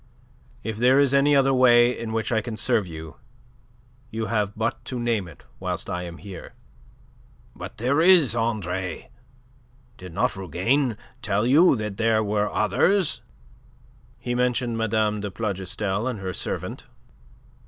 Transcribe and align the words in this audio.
If 0.63 0.77
there 0.77 0.99
is 0.99 1.13
any 1.13 1.35
other 1.35 1.53
way 1.53 1.95
in 1.95 2.11
which 2.11 2.31
I 2.31 2.41
can 2.41 2.57
serve 2.57 2.87
you, 2.87 3.17
you 4.09 4.25
have 4.33 4.53
but 4.55 4.83
to 4.85 4.97
name 4.99 5.27
it 5.27 5.43
whilst 5.59 5.91
I 5.91 6.01
am 6.05 6.17
here." 6.17 6.53
"But 7.55 7.77
there 7.77 8.01
is, 8.01 8.35
Andre. 8.35 9.11
Did 9.97 10.11
not 10.11 10.35
Rougane 10.35 10.97
tell 11.21 11.45
you 11.45 11.75
that 11.75 11.97
there 11.97 12.23
were 12.23 12.49
others..." 12.51 13.21
"He 14.17 14.33
mentioned 14.33 14.75
Mme. 14.75 15.19
de 15.19 15.29
Plougastel 15.29 16.07
and 16.07 16.17
her 16.17 16.33
servant." 16.33 16.87